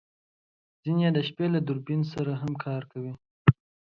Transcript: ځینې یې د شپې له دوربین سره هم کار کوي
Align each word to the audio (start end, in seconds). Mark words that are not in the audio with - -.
ځینې 0.83 1.01
یې 1.05 1.09
د 1.15 1.19
شپې 1.27 1.45
له 1.53 1.59
دوربین 1.67 2.01
سره 2.13 2.31
هم 2.41 2.51
کار 2.65 2.81
کوي 2.91 3.13